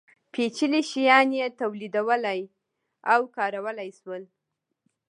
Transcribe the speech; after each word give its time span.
پېچلي 0.33 0.81
شیان 0.91 1.27
یې 1.39 1.47
تولیدولی 1.59 2.41
او 3.11 3.21
کارولی 3.35 3.89
شول. 3.99 4.23